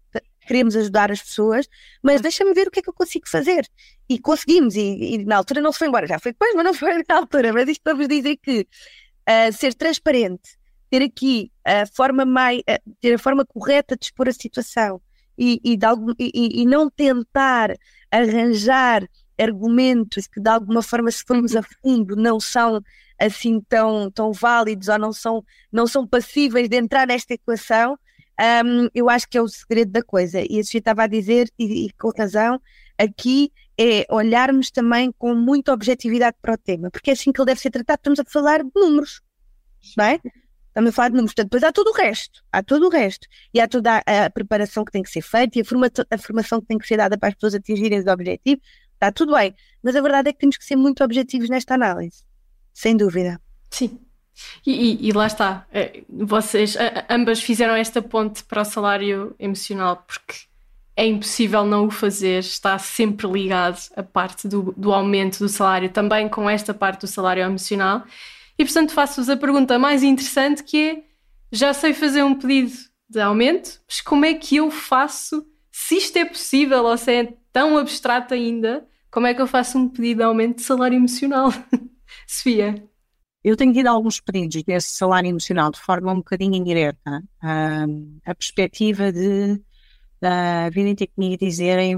[0.45, 1.69] queremos ajudar as pessoas,
[2.03, 3.67] mas deixa-me ver o que é que eu consigo fazer.
[4.09, 6.75] E conseguimos, e, e, na altura não se foi embora, já foi depois, mas não
[6.75, 7.53] foi na altura.
[7.53, 8.61] Mas isto para vos dizer que
[9.29, 10.57] uh, ser transparente,
[10.91, 15.01] ter aqui a forma mais, uh, ter a forma correta de expor a situação
[15.37, 17.75] e, e, algum, e, não tentar
[18.11, 22.81] arranjar argumentos que de alguma forma, se formos a fundo, não são
[23.19, 27.99] assim tão, tão válidos ou não são, não são passíveis de entrar nesta equação,
[28.41, 30.41] um, eu acho que é o segredo da coisa.
[30.41, 32.61] E a Sofia estava a dizer, e, e, com razão,
[32.99, 37.47] aqui é olharmos também com muita objetividade para o tema, porque é assim que ele
[37.47, 37.99] deve ser tratado.
[37.99, 39.21] Estamos a falar de números,
[39.97, 40.21] não é?
[40.69, 41.35] Estamos a falar de números.
[41.35, 43.29] Portanto, depois há todo o resto, há todo o resto.
[43.53, 46.19] E há toda a, a preparação que tem que ser feita e a, forma, a
[46.19, 48.65] formação que tem que ser dada para as pessoas atingirem os objetivos.
[48.95, 49.55] Está tudo bem.
[49.83, 52.25] Mas a verdade é que temos que ser muito objetivos nesta análise,
[52.73, 53.41] sem dúvida.
[53.71, 54.01] Sim,
[54.67, 56.77] e, e, e, lá está, é, vocês
[57.09, 60.35] ambas fizeram esta ponte para o salário emocional, porque
[60.97, 65.89] é impossível não o fazer, está sempre ligado a parte do, do aumento do salário,
[65.89, 68.05] também com esta parte do salário emocional.
[68.59, 71.03] E portanto faço-vos a pergunta mais interessante que é:
[71.51, 72.73] já sei fazer um pedido
[73.09, 75.47] de aumento, mas como é que eu faço?
[75.71, 79.77] Se isto é possível ou se é tão abstrato ainda, como é que eu faço
[79.79, 81.53] um pedido de aumento de salário emocional?
[82.27, 82.89] Sofia.
[83.45, 87.23] Eu tenho tido alguns pedidos desse salário emocional de forma um bocadinho indireta.
[87.43, 89.61] A perspectiva de
[90.23, 91.95] uh, virem ter comigo e dizerem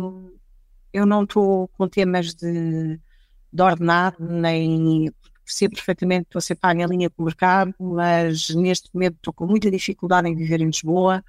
[0.93, 2.99] eu não estou com temas de,
[3.53, 5.13] de ordenado, nem
[5.45, 9.47] percebo perfeitamente que você paga em linha com o mercado, mas neste momento estou com
[9.47, 11.23] muita dificuldade em viver em Lisboa,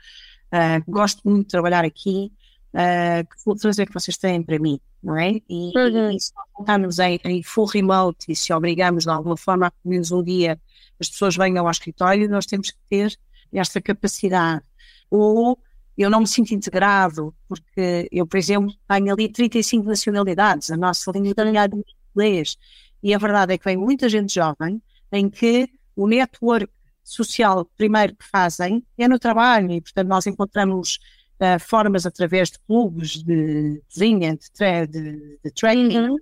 [0.51, 2.32] uh, gosto muito de trabalhar aqui,
[2.78, 4.80] uh, que soluções é que vocês têm para mim?
[5.02, 5.42] não é?
[5.50, 6.12] E, uhum.
[6.12, 9.92] e se estamos em, em, full remote e se obrigamos de alguma forma a pelo
[9.92, 10.60] menos um dia
[11.00, 13.18] as pessoas venham ao escritório, nós temos que ter
[13.54, 14.63] esta capacidade.
[15.10, 15.58] Ou
[15.98, 21.12] eu não me sinto integrado, porque eu, por exemplo, tenho ali 35 nacionalidades, a nossa
[21.12, 21.84] linha de
[22.16, 22.58] inglês,
[23.02, 26.72] e a verdade é que vem muita gente jovem em que o network
[27.04, 31.00] social primeiro que fazem é no trabalho, e portanto nós encontramos
[31.39, 36.15] uh, formas através de clubes de cozinha, de, tra de, de training,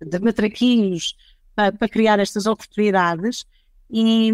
[0.00, 1.16] de matraquinhos,
[1.52, 3.44] uh, para criar estas oportunidades.
[3.90, 4.30] E,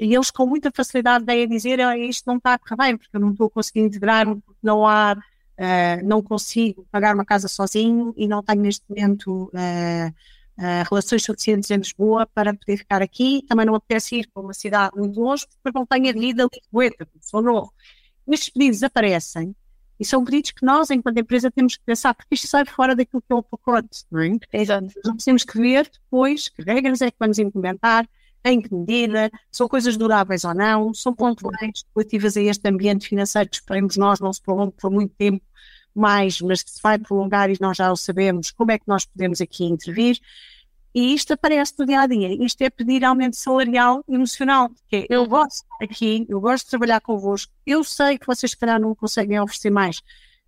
[0.00, 2.96] e, eles com muita facilidade vêm a dizer oh, isto não está a correr bem,
[2.96, 7.24] porque eu não estou a conseguir integrar-me, porque não há, uh, não consigo pagar uma
[7.24, 10.14] casa sozinho e não tenho neste momento uh,
[10.88, 13.44] relações suficientes em Lisboa para poder ficar aqui.
[13.48, 17.06] Também não apetece ir para uma cidade muito longe, porque não tenho a vida lisboeta,
[17.20, 17.72] sou novo.
[18.26, 19.54] Estes pedidos aparecem
[19.98, 23.22] e são pedidos que nós, enquanto empresa, temos que pensar, porque isto sai fora daquilo
[23.22, 24.38] que é o pacote, não é?
[24.52, 24.88] Exato.
[25.04, 28.08] Nós temos que ver depois que regras é que vamos implementar,
[28.44, 33.48] em que medida, são coisas duráveis ou não, são pontuais relativas a este ambiente financeiro
[33.48, 35.44] que esperemos nós não se prolongue por muito tempo
[35.94, 39.04] mais, mas que se vai prolongar e nós já o sabemos, como é que nós
[39.04, 40.18] podemos aqui intervir.
[40.94, 42.44] E isto aparece no dia a dia.
[42.44, 44.70] Isto é pedir aumento salarial emocional.
[44.88, 47.52] Que é, eu gosto aqui, eu gosto de trabalhar convosco.
[47.66, 50.02] Eu sei que vocês, se calhar, não conseguem oferecer mais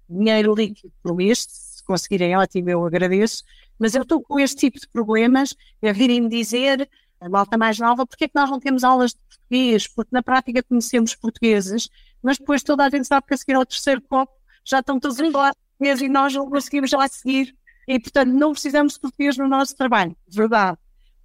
[0.08, 1.46] dinheiro líquido por mês.
[1.48, 3.42] Se conseguirem, ótimo, eu agradeço.
[3.78, 5.54] Mas eu estou com este tipo de problemas.
[5.80, 6.88] É virem-me dizer,
[7.24, 9.88] a malta mais nova, porque é que nós não temos aulas de português?
[9.88, 11.88] Porque na prática conhecemos portugueses,
[12.22, 15.18] mas depois toda a gente sabe que a seguir ao terceiro copo já estão todos
[15.20, 19.48] a português e nós não conseguimos lá seguir e, portanto, não precisamos de português no
[19.48, 20.78] nosso trabalho, verdade.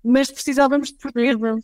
[0.04, 1.58] Mas precisávamos de português para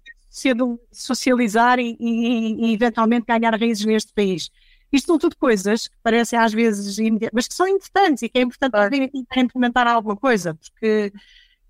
[0.91, 4.49] socializar e, e, e, eventualmente ganhar raízes neste país.
[4.91, 6.97] Isto são tudo coisas que parecem às vezes,
[7.33, 11.11] mas que são importantes e que é importante para implementar alguma coisa, porque,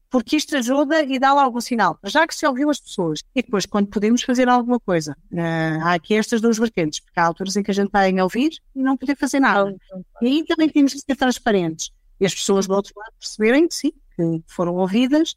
[0.09, 1.97] porque isto ajuda e dá algum sinal.
[2.03, 5.93] Já que se ouviu as pessoas e depois, quando podemos fazer alguma coisa, uh, há
[5.93, 8.81] aqui estas duas vertentes, porque há alturas em que a gente está a ouvir e
[8.81, 9.75] não poder fazer nada.
[10.21, 13.75] E aí também temos que ser transparentes e as pessoas do outro lado perceberem que
[13.75, 15.35] sim, que foram ouvidas,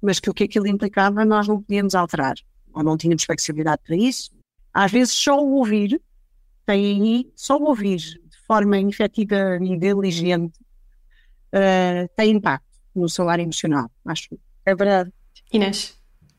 [0.00, 2.34] mas que o que aquilo implicava nós não podíamos alterar,
[2.72, 4.30] ou não tínhamos flexibilidade para isso.
[4.72, 6.00] Às vezes só o ouvir
[6.64, 10.58] tem aí, só ouvir de forma efetiva e inteligente,
[11.52, 14.38] uh, tem impacto no salário emocional, acho.
[14.64, 15.12] É verdade.
[15.52, 15.98] Inês,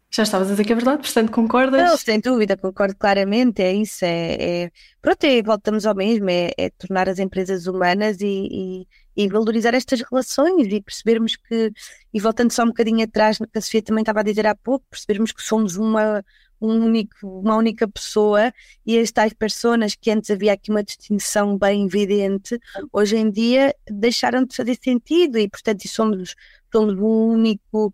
[0.10, 1.82] já estavas a dizer que é verdade, portanto concordas?
[1.82, 4.72] Não, sem dúvida, concordo claramente, é isso, é, é...
[5.02, 9.74] pronto, é, voltamos ao mesmo, é, é, tornar as empresas humanas e, e, e, valorizar
[9.74, 11.72] estas relações e percebermos que,
[12.14, 14.56] e voltando só um bocadinho atrás no que a Sofia também estava a dizer há
[14.56, 16.24] pouco, percebermos que somos uma,
[16.64, 18.54] um único, uma única pessoa
[18.86, 22.58] e as tais pessoas que antes havia aqui uma distinção bem evidente,
[22.92, 26.36] hoje em dia deixaram de fazer sentido e portanto somos
[26.72, 27.94] somos um único,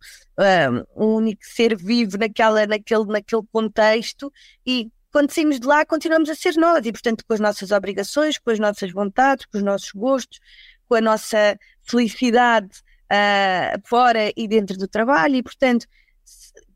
[0.96, 4.32] um, um único ser vivo naquela, naquele, naquele contexto
[4.66, 8.38] e quando saímos de lá continuamos a ser nós e portanto com as nossas obrigações,
[8.38, 10.40] com as nossas vontades, com os nossos gostos,
[10.90, 15.86] com a nossa felicidade uh, fora e dentro do trabalho e portanto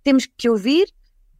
[0.03, 0.87] temos que ouvir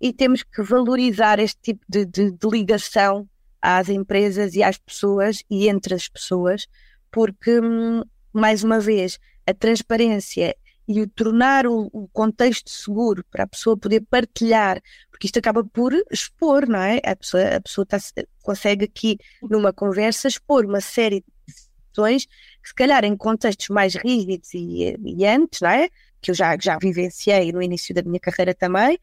[0.02, 3.30] e temos que valorizar este tipo de, de, de ligação
[3.62, 6.68] às empresas e às pessoas e entre as pessoas
[7.12, 8.02] porque hum,
[8.34, 10.56] mais uma vez a transparência
[10.88, 15.64] e o tornar o, o, contexto seguro para a pessoa poder partilhar, porque isto acaba
[15.64, 17.00] por expor, não é?
[17.06, 17.98] A pessoa, a pessoa tá,
[18.42, 22.32] consegue aqui, numa conversa, expor uma série de situações que,
[22.64, 25.90] se calhar, em contextos mais rígidos e, e antes, não é?
[26.22, 28.98] Que eu já, já vivenciei no início da minha carreira também,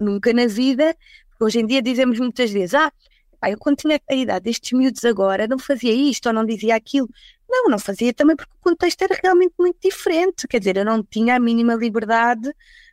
[0.00, 0.96] nunca na vida,
[1.38, 2.92] hoje em dia dizemos muitas vezes, ah,
[3.40, 6.74] Pá, eu quando tinha a idade destes miúdos agora, não fazia isto ou não dizia
[6.74, 7.08] aquilo.
[7.48, 10.48] Não, não fazia também porque o contexto era realmente muito diferente.
[10.48, 12.52] Quer dizer, eu não tinha a mínima liberdade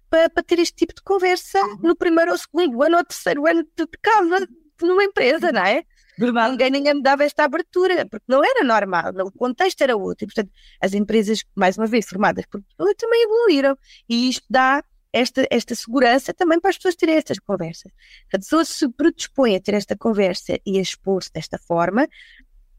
[0.09, 3.63] para, para ter este tipo de conversa no primeiro ou segundo ano ou terceiro ano
[3.63, 4.47] de casa,
[4.81, 5.83] numa empresa, não é?
[6.17, 6.51] Verdade.
[6.51, 10.25] Ninguém ninguém me dava esta abertura, porque não era normal, o contexto era outro.
[10.25, 13.77] E, portanto, as empresas, mais uma vez, formadas por pessoas, também evoluíram.
[14.07, 17.91] E isto dá esta, esta segurança também para as pessoas terem estas conversas.
[18.29, 22.07] Se a pessoa se predispõe a ter esta conversa e a expor-se desta forma,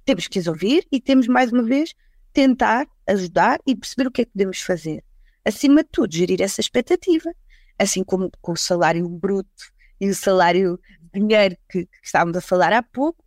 [0.04, 1.94] temos que as ouvir e temos, mais uma vez,
[2.32, 5.02] tentar ajudar e perceber o que é que podemos fazer.
[5.44, 7.32] Acima de tudo, gerir essa expectativa,
[7.78, 10.78] assim como com o salário bruto e o salário
[11.12, 13.23] dinheiro que, que estávamos a falar há pouco,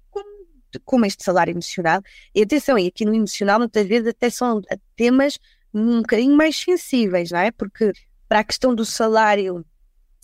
[0.86, 2.01] como, este salário emocional.
[2.34, 4.62] E atenção, e aqui no emocional, muitas vezes até são
[4.95, 5.39] temas
[5.73, 7.51] um bocadinho mais sensíveis, não é?
[7.51, 7.91] Porque
[8.27, 9.65] para a questão do salário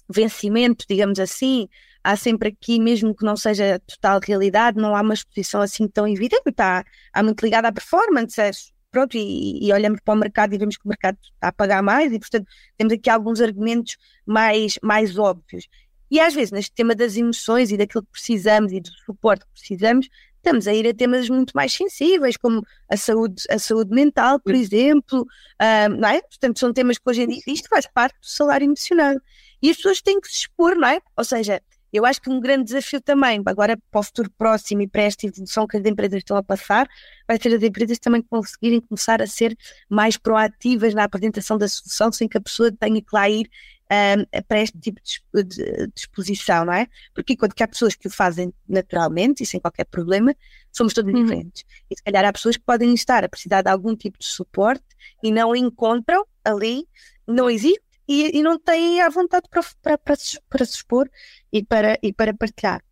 [0.10, 1.68] vencimento, digamos assim,
[2.04, 6.08] há sempre aqui, mesmo que não seja total realidade, não há uma exposição assim tão
[6.08, 8.52] evidente, está, há muito ligada à performance, é,
[8.92, 11.82] pronto, e, e, olhamos para o mercado e vemos que o mercado está a pagar
[11.82, 15.68] mais e, portanto, temos aqui alguns argumentos mais, mais óbvios.
[16.12, 19.52] E às vezes, neste tema das emoções e daquilo que precisamos e do suporte que
[19.52, 20.08] precisamos,
[20.44, 24.54] estamos a ir a temas muito mais sensíveis, como a saúde, a saúde mental, por
[24.54, 26.22] exemplo, uh, não é?
[26.22, 29.16] Portanto, são temas que hoje em dia, isto faz parte do salário emocional.
[29.62, 31.00] E as pessoas têm que se expor, não é?
[31.16, 31.62] Ou seja,
[31.94, 35.28] eu acho que um grande desafio também, agora para o futuro próximo e para esta
[35.28, 36.90] evolução que as empresas estão a passar,
[37.28, 39.56] vai ser as empresas também conseguirem começar a ser
[39.88, 43.48] mais proativas na apresentação da solução, sem que a pessoa tenha que lá ir
[43.94, 46.88] um, para este tipo de, de, de, exposição, não é?
[47.14, 50.36] Porque enquanto que há pessoas que o fazem naturalmente e sem qualquer problema,
[50.72, 51.24] somos todos uhum.
[51.24, 51.64] diferentes.
[51.90, 54.84] E se calhar há pessoas que podem estar a precisar de algum tipo de suporte
[55.22, 56.88] e não encontram ali,
[57.28, 61.10] não existe e, e não têm a vontade para, para, para, se, para se expor
[61.52, 62.84] e para, e para partilhar.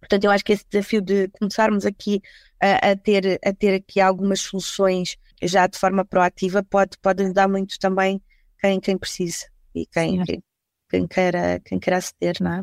[0.00, 2.20] Portanto, eu acho que esse desafio de começarmos aqui
[2.60, 7.48] a, a, ter, a ter aqui algumas soluções já de forma proativa pode, pode ajudar
[7.48, 8.20] muito também
[8.60, 10.42] quem, quem precisa e quem, quem,
[10.88, 12.62] quem, queira, quem queira aceder, não é?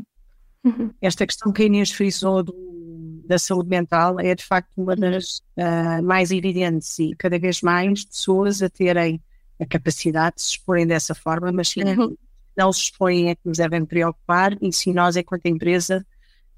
[0.64, 0.94] Uhum.
[1.02, 5.40] Esta questão que a Inês frisou do, da saúde mental é de facto uma das
[5.58, 9.22] uh, mais evidentes e cada vez mais pessoas a terem
[9.60, 12.16] a capacidade de se exporem dessa forma, mas sim, uhum.
[12.56, 16.06] não se expõem é que nos devem preocupar e se nós, enquanto empresa,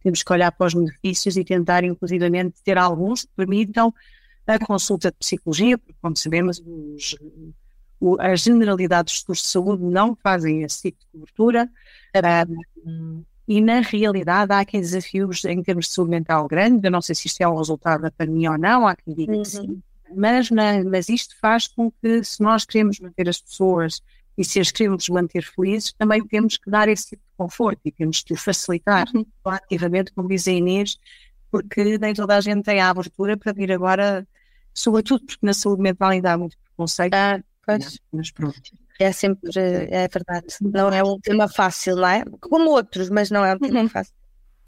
[0.01, 3.93] temos que olhar para os benefícios e tentar, inclusivamente, ter alguns que permitam
[4.47, 7.15] a consulta de psicologia, porque, como sabemos, os,
[8.19, 11.69] a generalidade dos seguros de saúde não fazem esse tipo de cobertura.
[13.47, 16.87] E na realidade há aqui desafios em termos de saúde mental grande.
[16.87, 19.33] Eu não sei se isto é um resultado da pandemia ou não, há quem diga
[19.33, 19.41] uhum.
[19.41, 19.83] que sim.
[20.15, 24.01] Mas, na, mas isto faz com que, se nós queremos manter as pessoas
[24.37, 27.91] e se as queremos manter felizes, também temos que dar esse tipo de conforto e
[27.91, 29.25] temos que facilitar uhum.
[29.45, 30.97] ativamente, como diz a Inês,
[31.49, 34.27] porque nem toda a gente tem a abertura para vir agora,
[34.73, 37.13] sobretudo porque na saúde mental ainda há muito preconceito.
[37.13, 37.99] Ah, Pois.
[38.11, 38.59] Mas pronto.
[38.99, 40.47] É sempre, é verdade.
[40.61, 42.23] Não é um tema fácil, não é?
[42.39, 43.89] Como outros, mas não é um tema uhum.
[43.89, 44.13] fácil.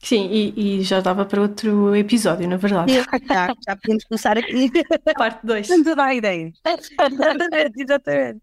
[0.04, 2.92] Sim, e, e, já dava para outro episódio, na verdade.
[2.94, 4.70] Já, já podemos começar aqui.
[5.18, 5.66] Parte 2.
[5.70, 6.52] Vamos dar ideias.
[7.78, 8.42] Exatamente.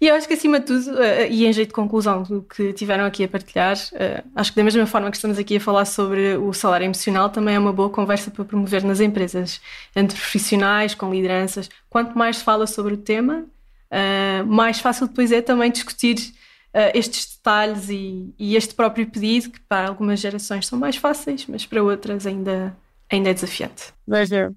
[0.00, 2.72] E eu acho que, acima de tudo, uh, e em jeito de conclusão do que
[2.72, 5.84] tiveram aqui a partilhar, uh, acho que da mesma forma que estamos aqui a falar
[5.84, 9.60] sobre o salário emocional, também é uma boa conversa para promover nas empresas,
[9.94, 11.70] entre profissionais, com lideranças.
[11.88, 13.46] Quanto mais se fala sobre o tema,
[13.92, 16.32] uh, mais fácil depois é também discutir
[16.94, 21.66] estes detalhes e, e, este próprio pedido, que para algumas gerações são mais fáceis, mas
[21.66, 22.74] para outras ainda,
[23.10, 23.92] ainda é desafiante.
[24.06, 24.54] Pleasure.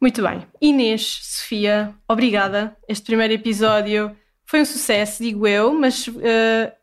[0.00, 0.46] Muito bem.
[0.60, 2.76] Inês, Sofia, obrigada.
[2.88, 4.14] Este primeiro episódio
[4.46, 6.12] foi um sucesso, digo eu, mas uh,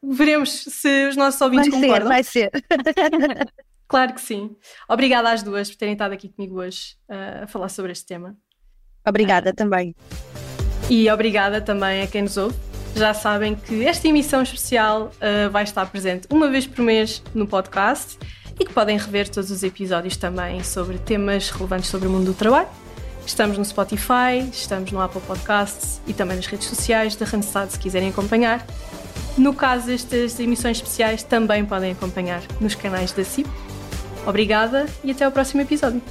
[0.03, 2.07] veremos se os nossos ouvintes vai concordam.
[2.09, 3.53] Vai ser, vai ser.
[3.87, 4.55] claro que sim.
[4.89, 8.35] Obrigada às duas por terem estado aqui comigo hoje uh, a falar sobre este tema.
[9.05, 9.95] Obrigada uh, também.
[10.89, 12.55] E obrigada também a quem nos ouve.
[12.95, 15.11] Já sabem que esta emissão especial
[15.51, 18.19] vai estar presente uma vez por mês no podcast
[18.59, 22.33] e que podem rever todos os episódios também sobre temas relevantes sobre o mundo do
[22.35, 22.67] trabalho
[23.25, 27.79] Estamos no Spotify, estamos no Apple Podcasts e também nas redes sociais da Randstad se
[27.79, 28.65] quiserem acompanhar.
[29.37, 33.49] No caso destas emissões especiais, também podem acompanhar nos canais da CIP.
[34.27, 36.01] Obrigada e até ao próximo episódio.